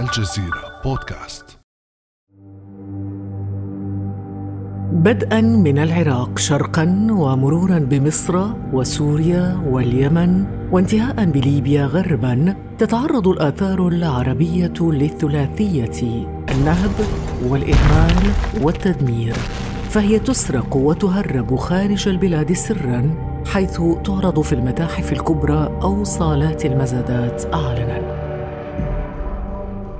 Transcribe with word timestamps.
الجزيرة 0.00 0.80
بودكاست. 0.84 1.58
بدءا 4.92 5.40
من 5.40 5.78
العراق 5.78 6.38
شرقا 6.38 7.06
ومرورا 7.10 7.78
بمصر 7.78 8.46
وسوريا 8.72 9.62
واليمن 9.66 10.46
وانتهاء 10.72 11.24
بليبيا 11.24 11.86
غربا 11.86 12.56
تتعرض 12.78 13.28
الآثار 13.28 13.88
العربية 13.88 14.74
للثلاثية 14.80 16.26
النهب 16.50 16.94
والاهمال 17.48 18.32
والتدمير. 18.62 19.34
فهي 19.90 20.18
تسرق 20.18 20.76
وتهرب 20.76 21.56
خارج 21.56 22.08
البلاد 22.08 22.52
سرا 22.52 23.14
حيث 23.46 23.80
تعرض 24.04 24.40
في 24.40 24.52
المتاحف 24.52 25.12
الكبرى 25.12 25.78
أو 25.82 26.04
صالات 26.04 26.64
المزادات 26.64 27.54
اعلنا. 27.54 28.25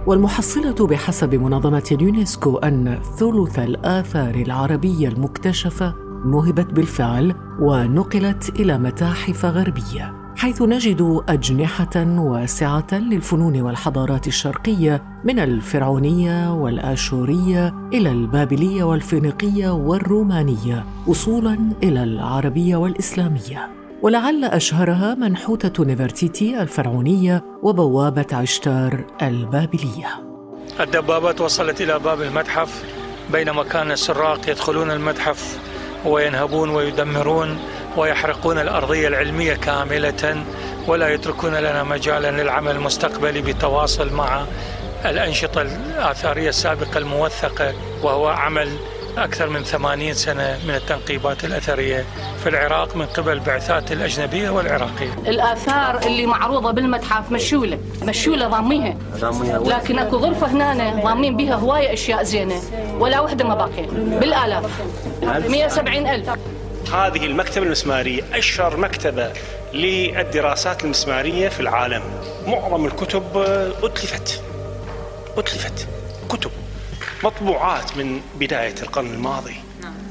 والمحصلة 0.06 0.86
بحسب 0.86 1.34
منظمة 1.34 1.84
اليونسكو 1.92 2.58
أن 2.58 2.98
ثلث 3.18 3.58
الآثار 3.58 4.34
العربية 4.34 5.08
المكتشفة 5.08 5.94
نهبت 6.24 6.72
بالفعل 6.72 7.34
ونقلت 7.60 8.60
إلى 8.60 8.78
متاحف 8.78 9.44
غربية 9.44 10.14
حيث 10.36 10.62
نجد 10.62 11.20
أجنحة 11.28 12.18
واسعة 12.18 12.86
للفنون 12.92 13.60
والحضارات 13.60 14.26
الشرقية 14.26 15.02
من 15.24 15.38
الفرعونية 15.38 16.54
والآشورية 16.54 17.74
إلى 17.92 18.12
البابلية 18.12 18.84
والفينيقية 18.84 19.70
والرومانية 19.70 20.84
وصولا 21.06 21.58
إلى 21.82 22.02
العربية 22.02 22.76
والإسلامية. 22.76 23.85
ولعل 24.02 24.44
أشهرها 24.44 25.14
منحوتة 25.14 25.84
نفرتيتي 25.84 26.62
الفرعونية 26.62 27.44
وبوابة 27.62 28.26
عشتار 28.32 29.04
البابلية. 29.22 30.08
الدبابات 30.80 31.40
وصلت 31.40 31.80
إلى 31.80 31.98
باب 31.98 32.22
المتحف. 32.22 32.84
بينما 33.32 33.62
كان 33.62 33.90
السراق 33.90 34.48
يدخلون 34.48 34.90
المتحف 34.90 35.58
وينهبون 36.04 36.70
ويدمرون 36.70 37.58
ويحرقون 37.96 38.58
الأرضية 38.58 39.08
العلمية 39.08 39.54
كاملة 39.54 40.44
ولا 40.88 41.08
يتركون 41.08 41.54
لنا 41.54 41.82
مجالا 41.84 42.42
للعمل 42.42 42.76
المستقبلي 42.76 43.40
بتواصل 43.42 44.12
مع 44.12 44.44
الأنشطة 45.04 45.62
الآثارية 45.62 46.48
السابقة 46.48 46.98
الموثقة 46.98 47.74
وهو 48.02 48.28
عمل 48.28 48.68
أكثر 49.18 49.48
من 49.48 49.64
ثمانين 49.64 50.14
سنة 50.14 50.58
من 50.68 50.74
التنقيبات 50.74 51.44
الأثرية 51.44 52.04
في 52.42 52.48
العراق 52.48 52.96
من 52.96 53.06
قبل 53.06 53.40
بعثات 53.40 53.92
الأجنبية 53.92 54.50
والعراقية. 54.50 55.12
الآثار 55.26 55.98
اللي 56.06 56.26
معروضة 56.26 56.70
بالمتحف 56.70 57.32
مشولة 57.32 57.78
مشولة 58.02 58.48
ضاميها. 58.48 58.96
لكن 59.64 59.98
أكو 59.98 60.16
غرفة 60.16 60.46
هنا 60.46 61.02
ضامنين 61.04 61.36
بها 61.36 61.54
هواية 61.54 61.92
أشياء 61.92 62.22
زينة 62.22 62.62
ولا 62.98 63.20
وحدة 63.20 63.44
ما 63.44 63.54
باقية. 63.54 63.86
بالآلاف. 64.20 64.64
170 65.22 66.06
ألف. 66.06 66.30
هذه 66.94 67.26
المكتبة 67.26 67.66
المسمارية 67.66 68.22
أشهر 68.34 68.76
مكتبة 68.76 69.32
للدراسات 69.72 70.84
المسمارية 70.84 71.48
في 71.48 71.60
العالم. 71.60 72.02
معظم 72.46 72.86
الكتب 72.86 73.24
أتلفت. 73.82 74.42
أتلفت. 75.38 75.86
كتب. 76.28 76.50
مطبوعات 77.24 77.96
من 77.96 78.20
بداية 78.40 78.74
القرن 78.82 79.14
الماضي. 79.14 79.54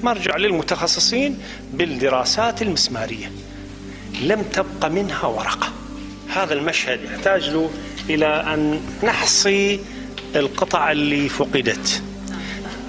مرجع 0.03 0.38
للمتخصصين 0.38 1.39
بالدراسات 1.73 2.61
المسمارية. 2.61 3.31
لم 4.22 4.42
تبق 4.42 4.86
منها 4.86 5.26
ورقة. 5.26 5.73
هذا 6.30 6.53
المشهد 6.53 7.03
يحتاج 7.03 7.50
له 7.50 7.70
إلى 8.09 8.26
أن 8.26 8.81
نحصي 9.03 9.80
القطع 10.36 10.92
اللي 10.92 11.30
فقدت. 11.30 12.03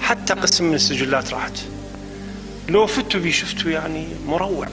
حتى 0.01 0.33
قسم 0.33 0.65
من 0.65 0.73
السجلات 0.73 1.33
راحت. 1.33 1.59
لو 2.69 2.87
فتوا 2.87 3.19
بي 3.19 3.31
شفتوا 3.31 3.71
يعني 3.71 4.07
مروع. 4.25 4.67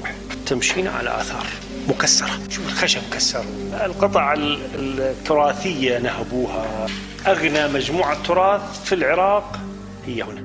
تمشينا 0.46 0.90
على 0.90 1.20
آثار. 1.20 1.46
مكسرة 1.88 2.48
شوف 2.48 2.68
الخشب 2.68 3.00
كسر 3.12 3.44
القطع 3.84 4.34
التراثية 4.74 5.98
نهبوها 5.98 6.86
أغنى 7.26 7.68
مجموعة 7.68 8.22
تراث 8.22 8.84
في 8.84 8.94
العراق 8.94 9.60
هي 10.06 10.22
هنا 10.22 10.44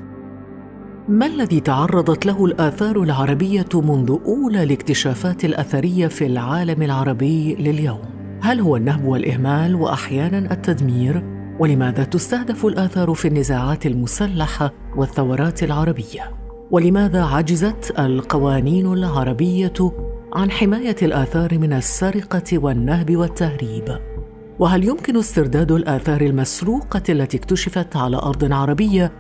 ما 1.10 1.26
الذي 1.26 1.60
تعرضت 1.60 2.26
له 2.26 2.46
الآثار 2.46 3.04
العربية 3.04 3.70
منذ 3.74 4.18
أولى 4.26 4.64
الاكتشافات 4.64 5.46
الأثرية 5.46 6.08
في 6.08 6.26
العالم 6.26 6.82
العربي 6.82 7.56
لليوم؟ 7.56 8.02
هل 8.42 8.60
هو 8.60 8.76
النهب 8.76 9.06
والإهمال 9.06 9.76
وأحيانا 9.76 10.54
التدمير؟ 10.54 11.24
ولماذا 11.60 12.04
تستهدف 12.04 12.66
الآثار 12.66 13.14
في 13.14 13.28
النزاعات 13.28 13.86
المسلحة 13.86 14.74
والثورات 14.96 15.64
العربية؟ 15.64 16.32
ولماذا 16.72 17.24
عجزت 17.24 18.00
القوانين 18.00 18.94
العربية 18.94 19.74
عن 20.34 20.51
حماية 20.51 20.95
الآثار 21.01 21.57
من 21.57 21.73
السرقة 21.73 22.57
والنهب 22.57 23.16
والتهريب؟ 23.16 24.00
وهل 24.59 24.84
يمكن 24.84 25.17
استرداد 25.17 25.72
الآثار 25.72 26.22
المسروقة 26.22 27.03
التي 27.09 27.38
اكتشفت 27.38 27.95
على 27.95 28.17
أرض 28.17 28.53
عربية 28.53 29.12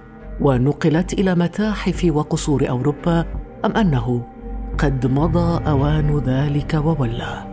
ونقلت 0.41 1.13
إلى 1.13 1.35
متاحف 1.35 2.05
وقصور 2.05 2.69
أوروبا 2.69 3.25
أم 3.65 3.71
أنه 3.71 4.27
قد 4.77 5.05
مضى 5.05 5.69
أوان 5.69 6.17
ذلك 6.17 6.73
وولى؟ 6.73 7.45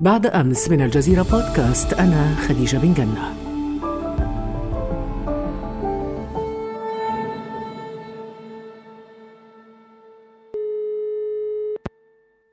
بعد 0.00 0.26
أمس 0.26 0.70
من 0.70 0.80
الجزيرة 0.80 1.22
بودكاست 1.22 1.92
أنا 1.92 2.34
خديجة 2.34 2.76
بن 2.76 2.92
جنة 2.92 3.45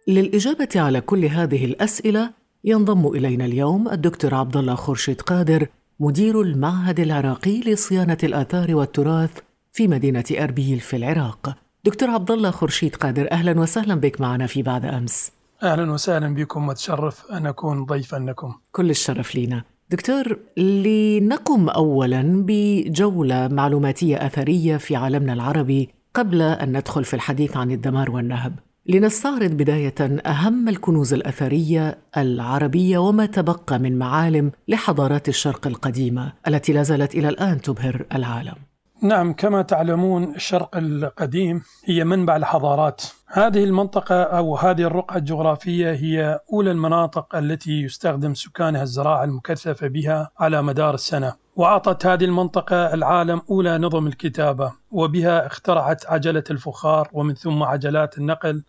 للإجابة 0.08 0.69
على 0.75 1.02
كل 1.02 1.25
هذه 1.25 1.66
الأسئلة 1.66 2.30
ينضم 2.64 3.08
إلينا 3.08 3.46
اليوم 3.46 3.90
الدكتور 3.90 4.36
عبد 4.36 4.58
الله 4.58 4.75
خورشيد 4.75 5.22
قادر 5.22 5.68
مدير 6.00 6.41
المعهد 6.41 7.00
العراقي 7.00 7.59
لصيانة 7.62 8.18
الآثار 8.24 8.75
والتراث 8.75 9.31
في 9.72 9.88
مدينة 9.88 10.24
أربيل 10.31 10.80
في 10.80 10.96
العراق. 10.96 11.56
دكتور 11.86 12.09
عبد 12.09 12.31
الله 12.31 12.52
خورشيد 12.52 12.96
قادر 12.96 13.31
أهلا 13.31 13.59
وسهلا 13.59 13.96
بك 13.96 14.22
معنا 14.22 14.47
في 14.47 14.62
بعد 14.62 14.86
أمس. 14.86 15.31
أهلا 15.63 15.92
وسهلا 15.92 16.36
بكم 16.36 16.68
وتشرف 16.68 17.31
أن 17.31 17.47
أكون 17.47 17.86
ضيفا 17.86 18.18
لكم. 18.18 18.53
كل 18.72 18.90
الشرف 18.90 19.36
لنا. 19.36 19.63
دكتور 19.90 20.38
لنقم 20.58 21.69
أولا 21.69 22.46
بجولة 22.47 23.47
معلوماتية 23.47 24.25
أثرية 24.25 24.78
في 24.78 24.96
عالمنا 24.96 25.34
العربي 25.34 25.90
قبل 26.13 26.42
أن 26.42 26.78
ندخل 26.78 27.03
في 27.03 27.13
الحديث 27.13 27.58
عن 27.58 27.72
الدمار 27.72 28.12
والنهب. 28.12 28.59
لنستعرض 28.88 29.52
بداية 29.52 30.22
أهم 30.26 30.70
الكنوز 30.70 31.14
الأثرية 31.14 31.98
العربية 32.18 32.98
وما 32.98 33.26
تبقى 33.26 33.80
من 33.80 33.98
معالم 33.98 34.52
لحضارات 34.68 35.30
الشرق 35.30 35.68
القديمة 35.68 36.34
التي 36.48 36.74
لا 36.74 36.84
زالت 36.84 37.16
إلى 37.16 37.30
الآن 37.30 37.62
تبهر 37.62 38.06
العالم. 38.16 38.56
نعم 39.02 39.34
كما 39.34 39.62
تعلمون 39.62 40.36
الشرق 40.36 40.78
القديم 40.78 41.62
هي 41.86 42.04
منبع 42.04 42.36
الحضارات. 42.36 43.04
هذه 43.28 43.64
المنطقة 43.64 44.24
أو 44.24 44.58
هذه 44.58 44.82
الرقعة 44.82 45.18
الجغرافية 45.18 45.92
هي 45.92 46.40
أولى 46.54 46.72
المناطق 46.72 47.36
التي 47.36 47.82
يستخدم 47.82 48.34
سكانها 48.34 48.84
الزراعة 48.84 49.24
المكثفة 49.24 49.88
بها 49.88 50.32
على 50.40 50.62
مدار 50.62 50.94
السنة. 50.94 51.34
وأعطت 51.56 52.06
هذه 52.06 52.26
المنطقة 52.26 52.94
العالم 52.94 53.42
أولى 53.50 53.78
نظم 53.78 54.08
الكتابة 54.08 54.72
وبها 54.92 55.46
اخترعت 55.46 56.06
عجلة 56.06 56.44
الفخار 56.52 57.10
ومن 57.14 57.34
ثم 57.34 57.64
عجلات 57.64 58.18
النقل 58.18 58.64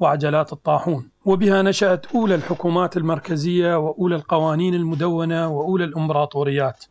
وعجلات 0.00 0.52
الطاحون 0.52 1.10
وبها 1.24 1.62
نشأت 1.62 2.06
أولى 2.14 2.34
الحكومات 2.34 2.96
المركزية 2.96 3.78
وأولى 3.78 4.16
القوانين 4.16 4.74
المدونة 4.74 5.48
وأولى 5.48 5.84
الإمبراطوريات. 5.84 6.84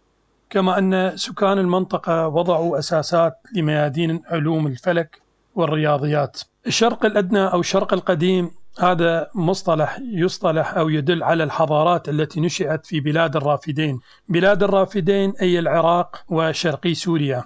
كما 0.50 0.78
أن 0.78 1.12
سكان 1.16 1.60
المنطقة 1.60 2.28
وضعوا 2.28 2.80
أساسات 2.80 3.34
لميادين 3.56 4.22
علوم 4.26 4.68
الفلك 4.68 5.22
والرياضيات. 5.56 6.42
الشرق 6.68 7.06
الأدنى 7.06 7.48
أو 7.48 7.60
الشرق 7.60 7.94
القديم 7.94 8.52
هذا 8.80 9.30
مصطلح 9.36 10.00
يصطلح 10.14 10.78
أو 10.78 10.90
يدل 10.90 11.24
على 11.24 11.44
الحضارات 11.44 12.10
التي 12.10 12.42
نشأت 12.42 12.86
في 12.86 13.00
بلاد 13.00 13.36
الرافدين. 13.36 14.00
بلاد 14.30 14.64
الرافدين 14.64 15.34
أي 15.42 15.60
العراق 15.60 16.24
وشرقي 16.30 16.94
سوريا. 16.94 17.44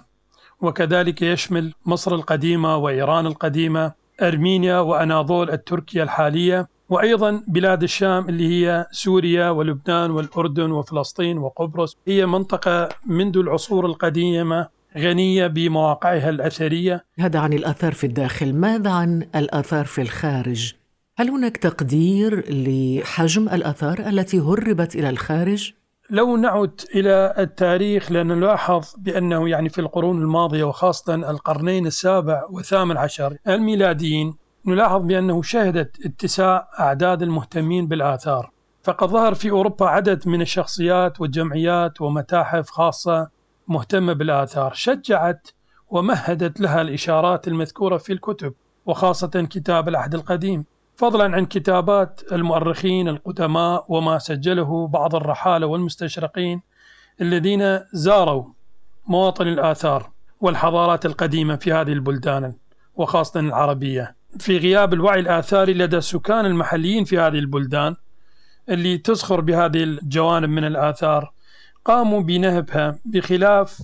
وكذلك 0.60 1.22
يشمل 1.22 1.72
مصر 1.86 2.14
القديمة 2.14 2.76
وإيران 2.76 3.26
القديمة. 3.26 4.01
أرمينيا 4.22 4.78
وأناضول 4.78 5.50
التركية 5.50 6.02
الحالية 6.02 6.68
وأيضا 6.88 7.42
بلاد 7.48 7.82
الشام 7.82 8.28
اللي 8.28 8.48
هي 8.48 8.86
سوريا 8.90 9.50
ولبنان 9.50 10.10
والأردن 10.10 10.70
وفلسطين 10.70 11.38
وقبرص 11.38 11.96
هي 12.08 12.26
منطقة 12.26 12.88
منذ 13.06 13.38
العصور 13.38 13.86
القديمة 13.86 14.68
غنية 14.98 15.46
بمواقعها 15.46 16.28
الأثرية 16.28 17.04
هذا 17.18 17.38
عن 17.38 17.52
الآثار 17.52 17.92
في 17.92 18.04
الداخل 18.04 18.54
ماذا 18.54 18.90
عن 18.90 19.26
الآثار 19.34 19.84
في 19.84 20.02
الخارج؟ 20.02 20.74
هل 21.16 21.30
هناك 21.30 21.56
تقدير 21.56 22.44
لحجم 22.48 23.48
الآثار 23.48 23.98
التي 23.98 24.38
هربت 24.40 24.94
إلى 24.96 25.10
الخارج؟ 25.10 25.72
لو 26.12 26.36
نعد 26.36 26.80
إلى 26.94 27.34
التاريخ 27.38 28.12
لنلاحظ 28.12 28.94
بأنه 28.98 29.48
يعني 29.48 29.68
في 29.68 29.80
القرون 29.80 30.22
الماضية 30.22 30.64
وخاصة 30.64 31.14
القرنين 31.14 31.86
السابع 31.86 32.44
والثامن 32.50 32.96
عشر 32.96 33.36
الميلاديين 33.48 34.34
نلاحظ 34.66 35.02
بأنه 35.02 35.42
شهدت 35.42 36.06
اتساع 36.06 36.68
أعداد 36.80 37.22
المهتمين 37.22 37.86
بالآثار. 37.86 38.50
فقد 38.82 39.08
ظهر 39.08 39.34
في 39.34 39.50
أوروبا 39.50 39.86
عدد 39.86 40.28
من 40.28 40.42
الشخصيات 40.42 41.20
والجمعيات 41.20 42.00
ومتاحف 42.00 42.70
خاصة 42.70 43.28
مهتمة 43.68 44.12
بالآثار. 44.12 44.72
شجعت 44.74 45.48
ومهدت 45.90 46.60
لها 46.60 46.80
الإشارات 46.80 47.48
المذكورة 47.48 47.96
في 47.96 48.12
الكتب 48.12 48.54
وخاصة 48.86 49.46
كتاب 49.50 49.88
العهد 49.88 50.14
القديم. 50.14 50.64
فضلا 51.02 51.36
عن 51.36 51.46
كتابات 51.46 52.20
المؤرخين 52.32 53.08
القدماء 53.08 53.84
وما 53.88 54.18
سجله 54.18 54.86
بعض 54.86 55.14
الرحالة 55.14 55.66
والمستشرقين 55.66 56.62
الذين 57.20 57.80
زاروا 57.92 58.44
مواطن 59.06 59.48
الآثار 59.48 60.10
والحضارات 60.40 61.06
القديمة 61.06 61.56
في 61.56 61.72
هذه 61.72 61.92
البلدان 61.92 62.54
وخاصة 62.94 63.40
العربية. 63.40 64.16
في 64.38 64.58
غياب 64.58 64.94
الوعي 64.94 65.20
الآثاري 65.20 65.74
لدى 65.74 65.96
السكان 65.96 66.46
المحليين 66.46 67.04
في 67.04 67.18
هذه 67.18 67.38
البلدان 67.38 67.96
اللي 68.68 68.98
تزخر 68.98 69.40
بهذه 69.40 69.82
الجوانب 69.82 70.48
من 70.48 70.64
الآثار 70.64 71.32
قاموا 71.84 72.22
بنهبها 72.22 72.98
بخلاف 73.04 73.80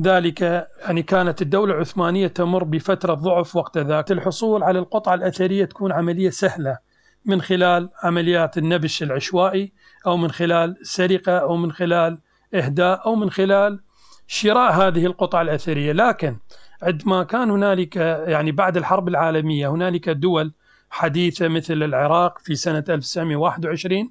ذلك 0.00 0.68
يعني 0.82 1.02
كانت 1.02 1.42
الدولة 1.42 1.74
العثمانية 1.74 2.26
تمر 2.26 2.64
بفترة 2.64 3.14
ضعف 3.14 3.56
وقت 3.56 3.78
ذاك. 3.78 4.12
الحصول 4.12 4.62
على 4.62 4.78
القطعة 4.78 5.14
الأثرية 5.14 5.64
تكون 5.64 5.92
عملية 5.92 6.30
سهلة 6.30 6.78
من 7.24 7.42
خلال 7.42 7.90
عمليات 8.02 8.58
النبش 8.58 9.02
العشوائي 9.02 9.72
أو 10.06 10.16
من 10.16 10.30
خلال 10.30 10.76
سرقة 10.82 11.38
أو 11.38 11.56
من 11.56 11.72
خلال 11.72 12.18
إهداء 12.54 13.06
أو 13.06 13.14
من 13.14 13.30
خلال 13.30 13.80
شراء 14.26 14.72
هذه 14.72 15.06
القطع 15.06 15.42
الأثرية. 15.42 15.92
لكن 15.92 16.36
عندما 16.82 17.22
كان 17.22 17.50
هنالك 17.50 17.96
يعني 18.26 18.52
بعد 18.52 18.76
الحرب 18.76 19.08
العالمية 19.08 19.68
هنالك 19.70 20.08
دول 20.08 20.52
حديثة 20.90 21.48
مثل 21.48 21.82
العراق 21.82 22.38
في 22.38 22.54
سنة 22.54 22.84
1921 22.88 24.10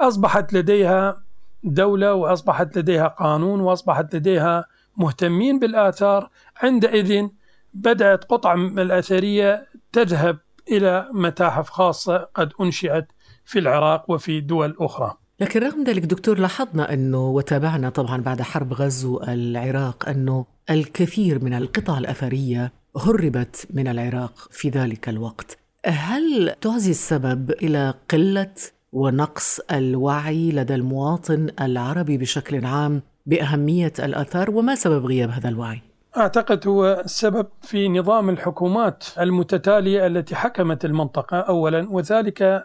أصبحت 0.00 0.52
لديها 0.52 1.22
دولة 1.64 2.14
وأصبحت 2.14 2.78
لديها 2.78 3.08
قانون 3.08 3.60
وأصبحت 3.60 4.14
لديها 4.14 4.64
مهتمين 4.96 5.58
بالآثار 5.58 6.30
عندئذ 6.62 7.26
بدأت 7.74 8.24
قطع 8.24 8.54
الأثرية 8.54 9.66
تذهب 9.92 10.38
إلى 10.70 11.08
متاحف 11.12 11.70
خاصة 11.70 12.28
قد 12.34 12.52
أنشئت 12.60 13.06
في 13.44 13.58
العراق 13.58 14.10
وفي 14.10 14.40
دول 14.40 14.76
أخرى. 14.80 15.14
لكن 15.40 15.60
رغم 15.60 15.84
ذلك 15.84 16.02
دكتور 16.02 16.38
لاحظنا 16.38 16.92
أنه 16.92 17.28
وتابعنا 17.28 17.88
طبعا 17.88 18.22
بعد 18.22 18.42
حرب 18.42 18.72
غزو 18.72 19.22
العراق 19.22 20.08
أنه 20.08 20.46
الكثير 20.70 21.44
من 21.44 21.54
القطع 21.54 21.98
الأثرية 21.98 22.72
هربت 22.96 23.66
من 23.70 23.88
العراق 23.88 24.48
في 24.50 24.68
ذلك 24.68 25.08
الوقت. 25.08 25.58
هل 25.86 26.54
تعزي 26.60 26.90
السبب 26.90 27.50
إلى 27.50 27.94
قلة 28.10 28.54
ونقص 28.92 29.60
الوعي 29.72 30.52
لدى 30.52 30.74
المواطن 30.74 31.50
العربي 31.60 32.18
بشكل 32.18 32.64
عام 32.64 33.02
بأهمية 33.26 33.92
الاثار 33.98 34.50
وما 34.50 34.74
سبب 34.74 35.06
غياب 35.06 35.30
هذا 35.30 35.48
الوعي؟ 35.48 35.80
أعتقد 36.16 36.68
هو 36.68 37.02
السبب 37.04 37.46
في 37.62 37.88
نظام 37.88 38.30
الحكومات 38.30 39.04
المتتالية 39.20 40.06
التي 40.06 40.34
حكمت 40.34 40.84
المنطقة 40.84 41.36
اولا 41.36 41.88
وذلك 41.90 42.64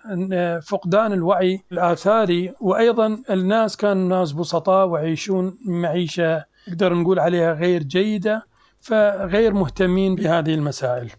فقدان 0.63 1.13
الوعي 1.13 1.59
الآثاري 1.71 2.53
وأيضا 2.59 3.19
الناس 3.29 3.77
كانوا 3.77 4.09
ناس 4.19 4.31
بسطاء 4.31 4.87
ويعيشون 4.87 5.57
معيشة 5.65 6.45
نقدر 6.67 6.93
نقول 6.93 7.19
عليها 7.19 7.53
غير 7.53 7.83
جيدة 7.83 8.45
فغير 8.79 9.53
مهتمين 9.53 10.15
بهذه 10.15 10.53
المسائل. 10.53 11.11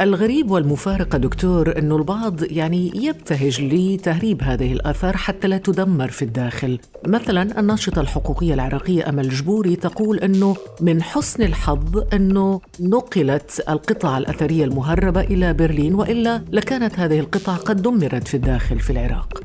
الغريب 0.00 0.50
والمفارقة 0.50 1.18
دكتور 1.18 1.78
أنه 1.78 1.96
البعض 1.96 2.42
يعني 2.42 2.92
يبتهج 2.94 3.60
لتهريب 3.60 4.42
هذه 4.42 4.72
الآثار 4.72 5.16
حتى 5.16 5.48
لا 5.48 5.58
تدمر 5.58 6.10
في 6.10 6.22
الداخل. 6.22 6.78
مثلا 7.06 7.60
الناشطة 7.60 8.00
الحقوقية 8.00 8.54
العراقية 8.54 9.08
أمل 9.08 9.28
جبوري 9.28 9.76
تقول 9.76 10.18
أنه 10.18 10.56
من 10.80 11.02
حسن 11.02 11.42
الحظ 11.42 12.04
أنه 12.12 12.60
نقلت 12.80 13.64
القطع 13.68 14.18
الأثرية 14.18 14.64
المهربة 14.64 15.20
إلى 15.20 15.52
برلين 15.52 15.94
وإلا 15.94 16.42
لكانت 16.52 16.98
هذه 16.98 17.20
القطع 17.20 17.54
قد 17.54 17.82
دمرت 17.82 18.28
في 18.28 18.34
الداخل 18.34 18.80
في 18.80 18.90
العراق. 18.90 19.40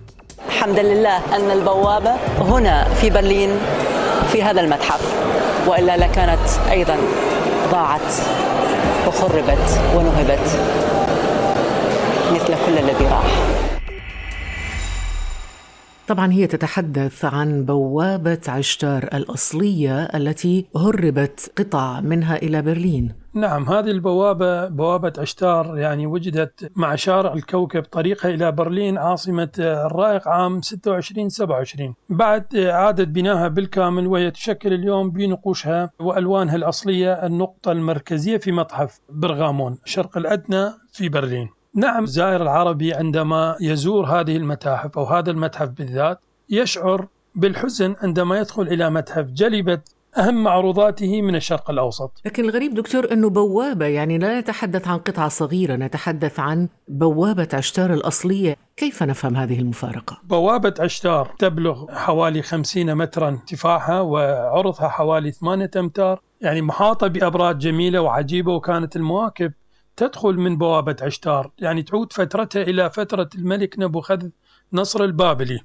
الحمد 0.47 0.79
لله 0.79 1.35
أن 1.35 1.51
البوابة 1.51 2.13
هنا 2.37 2.83
في 2.83 3.09
برلين 3.09 3.49
في 4.31 4.43
هذا 4.43 4.61
المتحف 4.61 5.23
وإلا 5.67 5.97
لكانت 5.97 6.39
أيضا 6.71 6.97
ضاعت 7.71 8.13
وخربت 9.07 9.79
ونهبت 9.95 10.47
مثل 12.33 12.55
كل 12.65 12.77
الذي 12.77 13.05
راح. 13.05 13.25
طبعا 16.07 16.31
هي 16.31 16.47
تتحدث 16.47 17.25
عن 17.25 17.65
بوابة 17.65 18.41
عشتار 18.47 19.03
الأصلية 19.13 20.03
التي 20.03 20.65
هربت 20.75 21.51
قطع 21.57 22.01
منها 22.01 22.35
إلى 22.35 22.61
برلين. 22.61 23.11
نعم 23.33 23.63
هذه 23.69 23.91
البوابة 23.91 24.67
بوابة 24.67 25.13
عشتار 25.17 25.77
يعني 25.77 26.07
وجدت 26.07 26.71
مع 26.75 26.95
شارع 26.95 27.33
الكوكب 27.33 27.83
طريقها 27.83 28.29
إلى 28.31 28.51
برلين 28.51 28.97
عاصمة 28.97 29.49
الرائق 29.59 30.27
عام 30.27 30.61
26 30.61 31.29
27 31.29 31.95
بعد 32.09 32.55
إعادة 32.55 33.03
بنائها 33.03 33.47
بالكامل 33.47 34.07
وهي 34.07 34.31
تشكل 34.31 34.73
اليوم 34.73 35.09
بنقوشها 35.11 35.89
وألوانها 35.99 36.55
الأصلية 36.55 37.13
النقطة 37.13 37.71
المركزية 37.71 38.37
في 38.37 38.51
متحف 38.51 38.99
برغامون 39.09 39.77
الشرق 39.85 40.17
الأدنى 40.17 40.65
في 40.93 41.09
برلين. 41.09 41.49
نعم 41.75 42.03
الزائر 42.03 42.41
العربي 42.41 42.93
عندما 42.93 43.55
يزور 43.61 44.05
هذه 44.05 44.37
المتاحف 44.37 44.97
أو 44.97 45.03
هذا 45.03 45.31
المتحف 45.31 45.69
بالذات 45.69 46.19
يشعر 46.49 47.07
بالحزن 47.35 47.95
عندما 48.01 48.39
يدخل 48.39 48.61
إلى 48.61 48.89
متحف 48.89 49.25
جلبت 49.25 49.95
أهم 50.17 50.43
معروضاته 50.43 51.21
من 51.21 51.35
الشرق 51.35 51.69
الأوسط 51.69 52.21
لكن 52.25 52.43
الغريب 52.43 52.73
دكتور 52.73 53.11
أنه 53.11 53.29
بوابة 53.29 53.85
يعني 53.85 54.17
لا 54.17 54.39
نتحدث 54.39 54.87
عن 54.87 54.97
قطعة 54.97 55.29
صغيرة 55.29 55.75
نتحدث 55.75 56.39
عن 56.39 56.67
بوابة 56.87 57.47
عشتار 57.53 57.93
الأصلية 57.93 58.55
كيف 58.77 59.03
نفهم 59.03 59.35
هذه 59.35 59.59
المفارقة؟ 59.59 60.17
بوابة 60.23 60.73
عشتار 60.79 61.35
تبلغ 61.39 61.91
حوالي 61.91 62.41
50 62.41 62.95
مترا 62.95 63.29
ارتفاعها 63.29 64.01
وعرضها 64.01 64.87
حوالي 64.87 65.31
8 65.31 65.69
أمتار 65.77 66.21
يعني 66.41 66.61
محاطة 66.61 67.07
بأبراج 67.07 67.57
جميلة 67.57 68.01
وعجيبة 68.01 68.53
وكانت 68.53 68.95
المواكب 68.95 69.53
تدخل 69.97 70.33
من 70.33 70.57
بوابة 70.57 70.95
عشتار. 71.01 71.51
يعني 71.59 71.83
تعود 71.83 72.13
فترتها 72.13 72.61
إلى 72.61 72.89
فترة 72.89 73.29
الملك 73.35 73.75
نبوخذ 73.79 74.29
نصر 74.73 75.03
البابلي. 75.03 75.59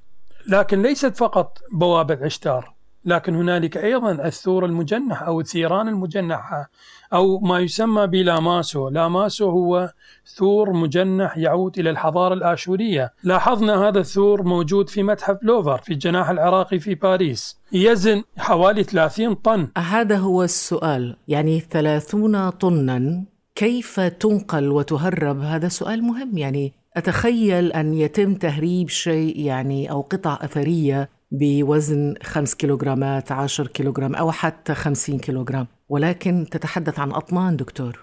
لكن 0.47 0.81
ليست 0.81 1.17
فقط 1.17 1.57
بوابة 1.71 2.19
عشتار 2.21 2.79
لكن 3.05 3.35
هنالك 3.35 3.77
أيضا 3.77 4.11
الثور 4.11 4.65
المجنح 4.65 5.23
أو 5.23 5.39
الثيران 5.39 5.87
المجنحة 5.87 6.69
أو 7.13 7.39
ما 7.39 7.59
يسمى 7.59 8.07
بلاماسو. 8.07 8.89
لاماسو 8.89 9.49
هو 9.49 9.93
ثور 10.37 10.73
مجنح 10.73 11.37
يعود 11.37 11.79
إلى 11.79 11.89
الحضارة 11.89 12.33
الآشورية. 12.33 13.13
لاحظنا 13.23 13.87
هذا 13.87 13.99
الثور 13.99 14.43
موجود 14.43 14.89
في 14.89 15.03
متحف 15.03 15.37
لوفر 15.41 15.77
في 15.77 15.93
الجناح 15.93 16.29
العراقي 16.29 16.79
في 16.79 16.95
باريس. 16.95 17.59
يزن 17.71 18.23
حوالي 18.37 18.83
30 18.83 19.33
طن. 19.33 19.67
هذا 19.77 20.17
هو 20.17 20.43
السؤال. 20.43 21.17
يعني 21.27 21.59
30 21.59 22.49
طنا 22.49 23.25
كيف 23.59 23.99
تنقل 23.99 24.71
وتهرب؟ 24.71 25.39
هذا 25.39 25.67
سؤال 25.67 26.03
مهم. 26.03 26.37
يعني 26.37 26.73
أتخيل 26.95 27.71
أن 27.71 27.93
يتم 27.93 28.33
تهريب 28.33 28.89
شيء 28.89 29.39
يعني 29.39 29.91
أو 29.91 30.01
قطع 30.01 30.37
أثرية 30.41 31.09
بوزن 31.31 32.13
5 32.23 32.57
كيلوغرامات 32.57 33.31
10 33.31 33.67
كيلوغرام 33.67 34.15
أو 34.15 34.31
حتى 34.31 34.73
50 34.73 35.19
كيلوغرام. 35.19 35.67
ولكن 35.89 36.45
تتحدث 36.51 36.99
عن 36.99 37.11
أطنان 37.11 37.55
دكتور. 37.55 37.99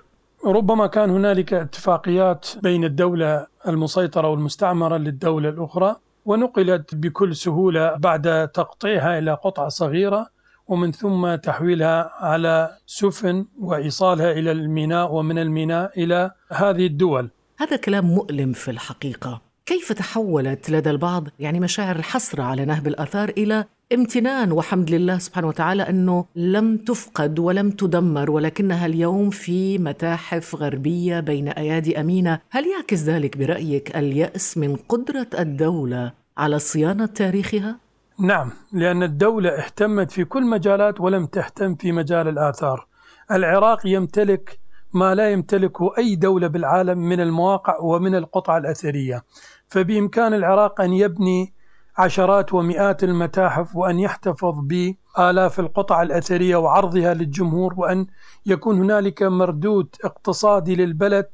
ربما 0.46 0.86
كان 0.86 1.10
هنالك 1.10 1.54
اتفاقيات 1.54 2.46
بين 2.62 2.84
الدولة 2.84 3.46
المسيطرة 3.68 4.28
والمستعمرة 4.28 4.96
للدولة 4.96 5.48
الأخرى 5.48 5.96
ونقلت 6.24 6.94
بكل 6.94 7.36
سهولة 7.36 7.94
بعد 7.96 8.48
تقطيعها 8.48 9.18
إلى 9.18 9.34
قطعة 9.34 9.68
صغيرة. 9.68 10.35
ومن 10.68 10.92
ثم 10.92 11.34
تحويلها 11.34 12.12
على 12.20 12.76
سفن 12.86 13.46
وإيصالها 13.60 14.32
إلى 14.32 14.52
الميناء 14.52 15.14
ومن 15.14 15.38
الميناء 15.38 16.02
إلى 16.02 16.30
هذه 16.52 16.86
الدول. 16.86 17.30
هذا 17.58 17.76
كلام 17.76 18.04
مؤلم 18.04 18.52
في 18.52 18.70
الحقيقة. 18.70 19.40
كيف 19.66 19.92
تحولت 19.92 20.70
لدى 20.70 20.90
البعض 20.90 21.28
يعني 21.38 21.60
مشاعر 21.60 21.96
الحسرة 21.96 22.42
على 22.42 22.64
نهب 22.64 22.86
الآثار 22.86 23.28
إلى 23.28 23.64
امتنان 23.92 24.52
وحمد 24.52 24.90
لله 24.90 25.18
سبحانه 25.18 25.48
وتعالى 25.48 25.82
أنه 25.82 26.24
لم 26.36 26.76
تفقد 26.76 27.38
ولم 27.38 27.70
تدمر 27.70 28.30
ولكنها 28.30 28.86
اليوم 28.86 29.30
في 29.30 29.78
متاحف 29.78 30.54
غربية 30.54 31.20
بين 31.20 31.48
أيادي 31.48 32.00
أمينة 32.00 32.40
هل 32.50 32.64
يعكس 32.66 33.02
ذلك 33.02 33.36
برأيك 33.36 33.96
اليأس 33.96 34.58
من 34.58 34.76
قدرة 34.76 35.26
الدولة 35.38 36.12
على 36.36 36.58
صيانة 36.58 37.06
تاريخها؟ 37.06 37.76
نعم 38.18 38.52
لأن 38.72 39.02
الدولة 39.02 39.50
اهتمت 39.50 40.10
في 40.10 40.24
كل 40.24 40.44
مجالات 40.46 41.00
ولم 41.00 41.26
تهتم 41.26 41.74
في 41.74 41.92
مجال 41.92 42.28
الآثار. 42.28 42.86
العراق 43.30 43.86
يمتلك 43.86 44.58
ما 44.94 45.14
لا 45.14 45.30
يمتلكه 45.30 45.92
أي 45.98 46.16
دولة 46.16 46.46
بالعالم 46.46 46.98
من 46.98 47.20
المواقع 47.20 47.78
ومن 47.80 48.14
القطع 48.14 48.56
الأثرية. 48.56 49.24
فبإمكان 49.68 50.34
العراق 50.34 50.80
أن 50.80 50.92
يبني 50.92 51.54
عشرات 51.98 52.54
ومئات 52.54 53.04
المتاحف 53.04 53.76
وأن 53.76 53.98
يحتفظ 53.98 54.54
بآلاف 54.60 55.60
القطع 55.60 56.02
الأثرية 56.02 56.56
وعرضها 56.56 57.14
للجمهور 57.14 57.74
وأن 57.76 58.06
يكون 58.46 58.78
هنالك 58.78 59.22
مردود 59.22 59.88
اقتصادي 60.04 60.74
للبلد 60.74 61.26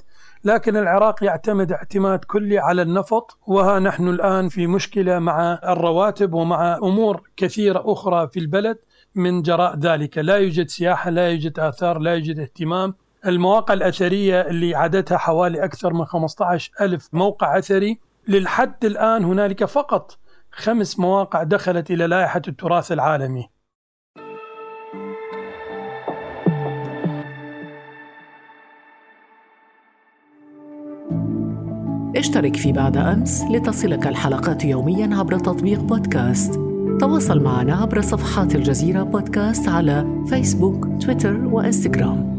لكن 0.45 0.77
العراق 0.77 1.25
يعتمد 1.25 1.73
اعتماد 1.73 2.25
كلي 2.25 2.59
على 2.59 2.83
النفط 2.83 3.39
وها 3.47 3.79
نحن 3.79 4.09
الآن 4.09 4.49
في 4.49 4.67
مشكلة 4.67 5.19
مع 5.19 5.61
الرواتب 5.65 6.33
ومع 6.33 6.77
أمور 6.77 7.23
كثيرة 7.37 7.83
أخرى 7.87 8.29
في 8.29 8.41
البلد 8.41 8.79
من 9.15 9.43
جراء 9.43 9.79
ذلك. 9.79 10.19
لا 10.19 10.37
يوجد 10.37 10.69
سياحة 10.69 11.11
لا 11.11 11.31
يوجد 11.31 11.59
آثار 11.59 11.99
لا 11.99 12.15
يوجد 12.15 12.39
اهتمام. 12.39 12.95
المواقع 13.27 13.75
الأثرية 13.75 14.41
اللي 14.41 14.75
عددها 14.75 15.19
حوالي 15.19 15.65
أكثر 15.65 15.93
من 15.93 16.05
15 16.05 16.71
ألف 16.81 17.09
موقع 17.13 17.59
أثري 17.59 18.01
للحد 18.29 18.85
الآن 18.85 19.25
هنالك 19.25 19.65
فقط 19.65 20.19
خمس 20.53 20.99
مواقع 20.99 21.43
دخلت 21.43 21.91
إلى 21.91 22.07
لائحة 22.07 22.43
التراث 22.49 22.93
العالمي. 22.93 23.49
اشترك 32.23 32.57
في 32.57 32.73
بعد 32.73 32.97
أمس 32.97 33.43
لتصلك 33.51 34.07
الحلقات 34.07 34.65
يوميا 34.65 35.17
عبر 35.17 35.39
تطبيق 35.39 35.81
بودكاست. 35.81 36.55
تواصل 37.01 37.43
معنا 37.43 37.75
عبر 37.75 38.01
صفحات 38.01 38.55
الجزيرة 38.55 39.03
بودكاست 39.03 39.69
على 39.69 40.25
فيسبوك 40.27 40.89
تويتر 41.01 41.45
وإنستغرام. 41.45 42.32